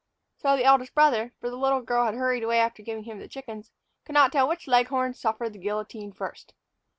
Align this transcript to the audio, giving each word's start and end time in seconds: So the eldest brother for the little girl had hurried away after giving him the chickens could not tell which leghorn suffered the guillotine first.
So 0.35 0.57
the 0.57 0.63
eldest 0.63 0.95
brother 0.95 1.31
for 1.39 1.47
the 1.51 1.55
little 1.57 1.81
girl 1.83 2.05
had 2.05 2.15
hurried 2.15 2.41
away 2.41 2.57
after 2.59 2.81
giving 2.81 3.03
him 3.03 3.19
the 3.19 3.27
chickens 3.27 3.71
could 4.03 4.13
not 4.15 4.31
tell 4.31 4.47
which 4.47 4.65
leghorn 4.67 5.13
suffered 5.13 5.53
the 5.53 5.59
guillotine 5.59 6.11
first. 6.11 6.55